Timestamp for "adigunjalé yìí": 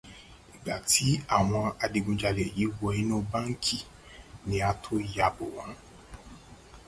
1.83-2.73